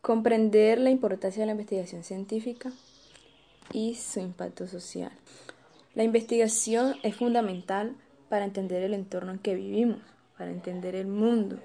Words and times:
Comprender 0.00 0.80
la 0.80 0.88
importancia 0.88 1.42
de 1.42 1.46
la 1.46 1.52
investigación 1.52 2.04
científica 2.04 2.72
y 3.70 3.96
su 3.96 4.20
impacto 4.20 4.66
social. 4.66 5.12
La 5.94 6.04
investigación 6.04 6.96
es 7.02 7.16
fundamental 7.16 7.94
para 8.30 8.46
entender 8.46 8.82
el 8.82 8.94
entorno 8.94 9.32
en 9.32 9.38
que 9.38 9.54
vivimos, 9.54 10.00
para 10.38 10.52
entender 10.52 10.94
el 10.94 11.06
mundo, 11.06 11.58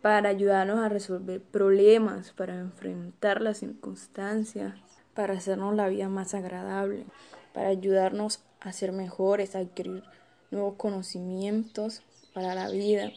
para 0.00 0.30
ayudarnos 0.30 0.78
a 0.78 0.88
resolver 0.88 1.42
problemas, 1.42 2.32
para 2.32 2.58
enfrentar 2.58 3.42
las 3.42 3.58
circunstancias, 3.58 4.74
para 5.12 5.34
hacernos 5.34 5.74
la 5.74 5.88
vida 5.88 6.08
más 6.08 6.32
agradable, 6.32 7.04
para 7.52 7.68
ayudarnos 7.68 8.40
a 8.60 8.72
ser 8.72 8.92
mejores, 8.92 9.54
a 9.54 9.58
adquirir 9.58 10.02
nuevos 10.50 10.76
conocimientos 10.76 12.02
para 12.32 12.54
la 12.54 12.70
vida. 12.70 13.10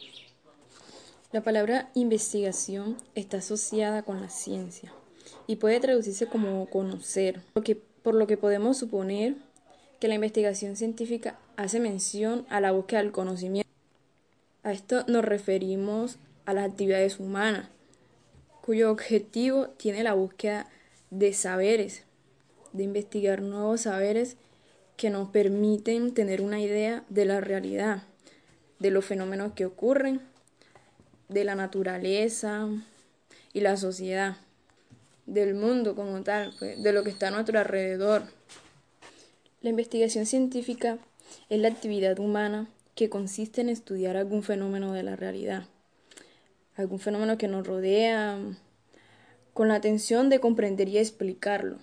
La 1.30 1.42
palabra 1.42 1.90
investigación 1.92 2.96
está 3.14 3.36
asociada 3.36 4.02
con 4.02 4.22
la 4.22 4.30
ciencia 4.30 4.94
y 5.46 5.56
puede 5.56 5.78
traducirse 5.78 6.26
como 6.26 6.64
conocer, 6.70 7.42
por 8.02 8.14
lo 8.14 8.26
que 8.26 8.38
podemos 8.38 8.78
suponer 8.78 9.36
que 10.00 10.08
la 10.08 10.14
investigación 10.14 10.74
científica 10.74 11.38
hace 11.56 11.80
mención 11.80 12.46
a 12.48 12.62
la 12.62 12.72
búsqueda 12.72 13.02
del 13.02 13.12
conocimiento. 13.12 13.68
A 14.62 14.72
esto 14.72 15.04
nos 15.06 15.22
referimos 15.22 16.16
a 16.46 16.54
las 16.54 16.70
actividades 16.70 17.20
humanas, 17.20 17.68
cuyo 18.62 18.90
objetivo 18.90 19.68
tiene 19.68 20.02
la 20.02 20.14
búsqueda 20.14 20.66
de 21.10 21.34
saberes, 21.34 22.04
de 22.72 22.84
investigar 22.84 23.42
nuevos 23.42 23.82
saberes 23.82 24.38
que 24.96 25.10
nos 25.10 25.28
permiten 25.28 26.14
tener 26.14 26.40
una 26.40 26.58
idea 26.58 27.04
de 27.10 27.26
la 27.26 27.42
realidad, 27.42 28.04
de 28.78 28.90
los 28.90 29.04
fenómenos 29.04 29.52
que 29.52 29.66
ocurren, 29.66 30.22
de 31.28 31.44
la 31.44 31.54
naturaleza 31.54 32.68
y 33.52 33.60
la 33.60 33.76
sociedad, 33.76 34.36
del 35.26 35.54
mundo 35.54 35.94
como 35.94 36.22
tal, 36.22 36.54
pues, 36.58 36.82
de 36.82 36.92
lo 36.92 37.04
que 37.04 37.10
está 37.10 37.28
a 37.28 37.30
nuestro 37.30 37.58
alrededor. 37.58 38.22
La 39.60 39.70
investigación 39.70 40.24
científica 40.24 40.98
es 41.50 41.60
la 41.60 41.68
actividad 41.68 42.18
humana 42.18 42.68
que 42.94 43.10
consiste 43.10 43.60
en 43.60 43.68
estudiar 43.68 44.16
algún 44.16 44.42
fenómeno 44.42 44.92
de 44.92 45.02
la 45.02 45.16
realidad, 45.16 45.66
algún 46.76 46.98
fenómeno 46.98 47.36
que 47.38 47.48
nos 47.48 47.66
rodea, 47.66 48.38
con 49.52 49.68
la 49.68 49.74
atención 49.74 50.30
de 50.30 50.40
comprender 50.40 50.88
y 50.88 50.98
explicarlo. 50.98 51.78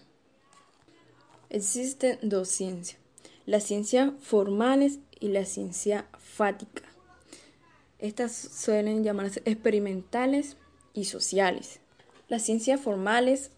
Existen 1.49 2.17
dos 2.21 2.49
ciencias, 2.49 2.99
la 3.45 3.59
ciencia 3.59 4.13
formales 4.21 4.99
y 5.19 5.29
la 5.29 5.45
ciencia 5.45 6.07
fática. 6.17 6.94
Estas 7.99 8.33
suelen 8.33 9.03
llamarse 9.03 9.41
experimentales 9.45 10.57
y 10.93 11.05
sociales. 11.05 11.79
Las 12.27 12.41
ciencias 12.41 12.81
formales 12.81 13.51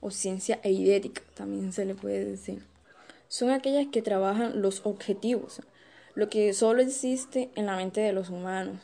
o 0.00 0.10
ciencia 0.10 0.60
eidética 0.62 1.22
también 1.34 1.72
se 1.72 1.84
le 1.84 1.94
puede 1.94 2.24
decir. 2.24 2.64
Son 3.28 3.50
aquellas 3.50 3.86
que 3.86 4.02
trabajan 4.02 4.60
los 4.60 4.84
objetivos, 4.84 5.62
lo 6.14 6.28
que 6.28 6.52
solo 6.52 6.82
existe 6.82 7.50
en 7.54 7.66
la 7.66 7.76
mente 7.76 8.00
de 8.00 8.12
los 8.12 8.28
humanos, 8.28 8.80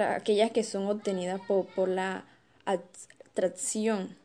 aquellas 0.00 0.50
que 0.50 0.64
son 0.64 0.86
obtenidas 0.86 1.40
por, 1.46 1.66
por 1.66 1.88
la 1.88 2.24
abstracción, 2.64 4.16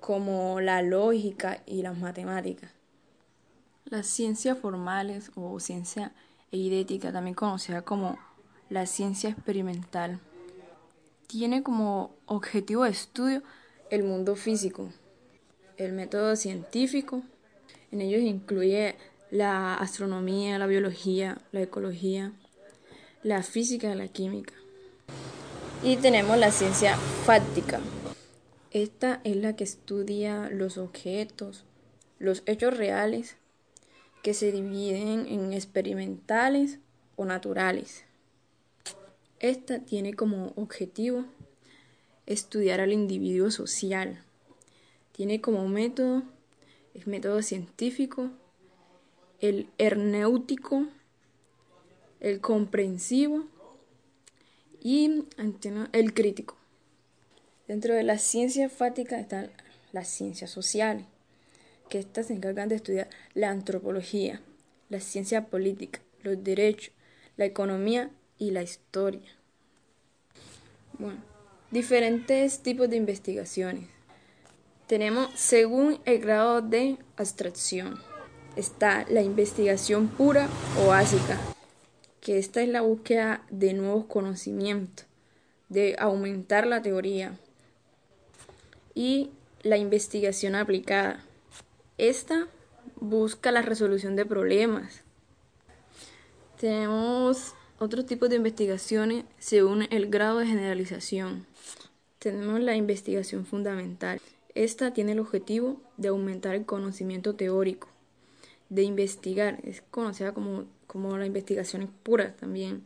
como 0.00 0.60
la 0.60 0.82
lógica 0.82 1.62
y 1.66 1.82
las 1.82 1.98
matemáticas. 1.98 2.70
Las 3.84 4.06
ciencias 4.06 4.58
formales 4.58 5.30
o 5.34 5.60
ciencia 5.60 6.12
eidética, 6.50 7.12
también 7.12 7.34
conocida 7.34 7.82
como 7.82 8.18
la 8.70 8.86
ciencia 8.86 9.30
experimental, 9.30 10.20
tiene 11.26 11.62
como 11.62 12.14
objetivo 12.26 12.84
de 12.84 12.90
estudio 12.90 13.42
el 13.90 14.02
mundo 14.02 14.36
físico, 14.36 14.92
el 15.76 15.92
método 15.92 16.36
científico. 16.36 17.22
En 17.90 18.00
ellos 18.00 18.22
incluye 18.22 18.96
la 19.30 19.74
astronomía, 19.74 20.58
la 20.58 20.66
biología, 20.66 21.38
la 21.52 21.62
ecología, 21.62 22.32
la 23.22 23.42
física 23.42 23.94
la 23.94 24.08
química. 24.08 24.54
Y 25.82 25.96
tenemos 25.96 26.38
la 26.38 26.50
ciencia 26.50 26.96
fáctica. 26.96 27.80
Esta 28.70 29.20
es 29.24 29.36
la 29.36 29.54
que 29.56 29.64
estudia 29.64 30.48
los 30.50 30.78
objetos, 30.78 31.64
los 32.18 32.42
hechos 32.46 32.76
reales, 32.76 33.36
que 34.22 34.34
se 34.34 34.52
dividen 34.52 35.26
en 35.26 35.52
experimentales 35.52 36.78
o 37.16 37.24
naturales. 37.24 38.04
Esta 39.44 39.78
tiene 39.78 40.14
como 40.14 40.54
objetivo 40.56 41.26
estudiar 42.24 42.80
al 42.80 42.94
individuo 42.94 43.50
social. 43.50 44.24
Tiene 45.12 45.42
como 45.42 45.68
método 45.68 46.22
el 46.94 47.02
método 47.04 47.42
científico, 47.42 48.30
el 49.40 49.68
hernéutico, 49.76 50.86
el 52.20 52.40
comprensivo 52.40 53.44
y 54.80 55.26
el 55.92 56.14
crítico. 56.14 56.56
Dentro 57.68 57.92
de 57.92 58.02
la 58.02 58.16
ciencia 58.16 58.70
fática 58.70 59.20
están 59.20 59.50
las 59.92 60.08
ciencias 60.08 60.50
sociales, 60.50 61.04
que 61.90 61.98
estas 61.98 62.28
se 62.28 62.32
encargan 62.32 62.70
de 62.70 62.76
estudiar 62.76 63.10
la 63.34 63.50
antropología, 63.50 64.40
la 64.88 65.00
ciencia 65.00 65.48
política, 65.48 66.00
los 66.22 66.42
derechos, 66.42 66.94
la 67.36 67.44
economía 67.44 68.10
y 68.38 68.50
la 68.50 68.62
historia. 68.62 69.32
Bueno, 70.98 71.20
diferentes 71.70 72.60
tipos 72.60 72.88
de 72.90 72.96
investigaciones. 72.96 73.88
Tenemos 74.86 75.30
según 75.34 76.00
el 76.04 76.20
grado 76.20 76.62
de 76.62 76.98
abstracción. 77.16 77.98
Está 78.56 79.04
la 79.08 79.22
investigación 79.22 80.08
pura 80.08 80.48
o 80.80 80.88
básica, 80.88 81.38
que 82.20 82.38
esta 82.38 82.62
es 82.62 82.68
la 82.68 82.82
búsqueda 82.82 83.44
de 83.50 83.72
nuevos 83.72 84.04
conocimientos, 84.04 85.06
de 85.68 85.96
aumentar 85.98 86.66
la 86.66 86.82
teoría, 86.82 87.38
y 88.94 89.30
la 89.62 89.76
investigación 89.76 90.54
aplicada. 90.54 91.24
Esta 91.98 92.46
busca 92.96 93.50
la 93.50 93.62
resolución 93.62 94.16
de 94.16 94.24
problemas. 94.24 95.02
Tenemos 96.58 97.54
otros 97.84 98.06
tipos 98.06 98.28
de 98.30 98.36
investigaciones 98.36 99.24
según 99.38 99.86
el 99.90 100.08
grado 100.08 100.38
de 100.38 100.46
generalización. 100.46 101.46
Tenemos 102.18 102.60
la 102.60 102.76
investigación 102.76 103.46
fundamental. 103.46 104.20
Esta 104.54 104.92
tiene 104.92 105.12
el 105.12 105.20
objetivo 105.20 105.80
de 105.96 106.08
aumentar 106.08 106.54
el 106.54 106.64
conocimiento 106.64 107.34
teórico, 107.34 107.88
de 108.68 108.82
investigar, 108.82 109.60
es 109.64 109.82
conocida 109.90 110.32
como, 110.32 110.64
como 110.86 111.16
la 111.18 111.26
investigación 111.26 111.90
pura 112.02 112.34
también, 112.36 112.82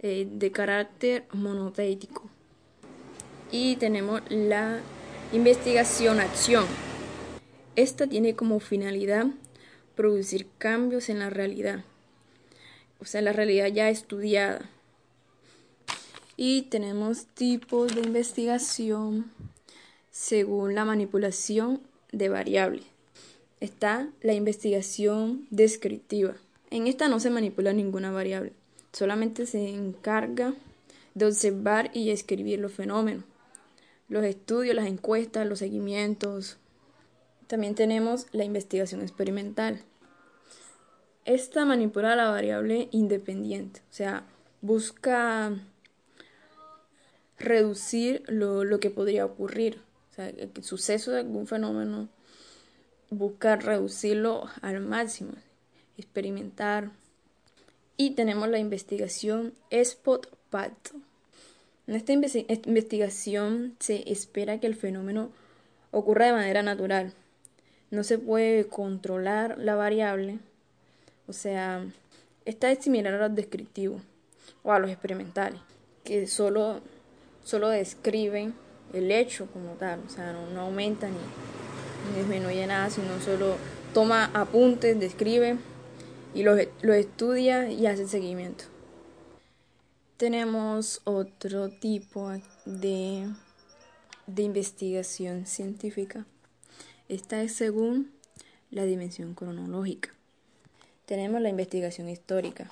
eh, 0.00 0.28
de 0.30 0.52
carácter 0.52 1.24
monoteítico. 1.32 2.28
Y 3.50 3.76
tenemos 3.76 4.22
la 4.28 4.80
Investigación-acción. 5.32 6.66
Esta 7.74 8.06
tiene 8.06 8.34
como 8.34 8.60
finalidad 8.60 9.28
producir 9.94 10.46
cambios 10.58 11.08
en 11.08 11.20
la 11.20 11.30
realidad, 11.30 11.84
o 13.02 13.04
sea, 13.04 13.20
la 13.20 13.32
realidad 13.32 13.68
ya 13.68 13.90
estudiada. 13.90 14.70
Y 16.36 16.62
tenemos 16.62 17.26
tipos 17.26 17.94
de 17.94 18.00
investigación 18.00 19.30
según 20.10 20.74
la 20.74 20.84
manipulación 20.84 21.80
de 22.10 22.28
variables. 22.30 22.84
Está 23.60 24.08
la 24.22 24.32
investigación 24.32 25.46
descriptiva. 25.50 26.34
En 26.70 26.86
esta 26.86 27.08
no 27.08 27.20
se 27.20 27.30
manipula 27.30 27.72
ninguna 27.74 28.10
variable, 28.10 28.52
solamente 28.92 29.44
se 29.44 29.68
encarga 29.68 30.54
de 31.14 31.26
observar 31.26 31.90
y 31.92 32.10
escribir 32.10 32.58
los 32.58 32.72
fenómenos 32.72 33.24
los 34.12 34.24
estudios, 34.24 34.76
las 34.76 34.86
encuestas, 34.86 35.46
los 35.46 35.58
seguimientos. 35.58 36.58
También 37.46 37.74
tenemos 37.74 38.26
la 38.32 38.44
investigación 38.44 39.00
experimental. 39.00 39.80
Esta 41.24 41.64
manipula 41.64 42.16
la 42.16 42.30
variable 42.30 42.88
independiente, 42.90 43.80
o 43.90 43.94
sea, 43.94 44.24
busca 44.60 45.52
reducir 47.38 48.24
lo, 48.26 48.80
que 48.80 48.90
podría 48.90 49.24
ocurrir. 49.24 49.80
O 50.10 50.14
sea, 50.14 50.28
el 50.28 50.50
suceso 50.62 51.12
de 51.12 51.20
algún 51.20 51.46
fenómeno 51.46 52.08
busca 53.10 53.56
reducirlo 53.56 54.48
al 54.62 54.80
máximo, 54.80 55.32
experimentar. 55.96 56.90
Y 57.96 58.12
tenemos 58.12 58.48
la 58.48 58.58
investigación 58.58 59.52
spot-pato. 59.70 60.92
En 61.86 61.94
esta 61.94 62.12
investigación 62.12 63.76
se 63.80 64.10
espera 64.10 64.58
que 64.60 64.66
el 64.66 64.74
fenómeno 64.74 65.30
ocurra 65.90 66.26
de 66.26 66.32
manera 66.32 66.62
natural. 66.62 67.12
No 67.90 68.02
se 68.02 68.18
puede 68.18 68.66
controlar 68.66 69.58
la 69.58 69.74
variable, 69.74 70.38
o 71.32 71.34
sea, 71.34 71.82
esta 72.44 72.70
es 72.70 72.84
similar 72.84 73.14
a 73.14 73.28
los 73.28 73.34
descriptivos 73.34 74.02
o 74.62 74.70
a 74.70 74.78
los 74.78 74.90
experimentales, 74.90 75.58
que 76.04 76.26
solo, 76.26 76.82
solo 77.42 77.70
describen 77.70 78.52
el 78.92 79.10
hecho 79.10 79.46
como 79.46 79.72
tal, 79.76 80.00
o 80.06 80.10
sea, 80.10 80.34
no, 80.34 80.60
aumenta 80.60 81.08
ni, 81.08 81.14
ni, 81.14 82.18
disminuye 82.18 82.66
nada, 82.66 82.90
sino 82.90 83.18
solo 83.24 83.56
toma 83.94 84.26
apuntes, 84.34 85.00
describe 85.00 85.56
y 86.34 86.42
lo, 86.42 86.54
lo 86.82 86.92
estudia 86.92 87.70
y 87.70 87.86
hace 87.86 88.06
seguimiento. 88.06 88.64
Tenemos 90.18 91.00
otro 91.04 91.70
tipo 91.70 92.30
de, 92.66 93.26
de 94.26 94.42
investigación 94.42 95.46
científica. 95.46 96.26
Esta 97.08 97.42
es 97.42 97.54
según 97.54 98.12
la 98.70 98.84
dimensión 98.84 99.32
cronológica. 99.32 100.10
Tenemos 101.06 101.40
la 101.40 101.48
investigación 101.48 102.08
histórica. 102.08 102.70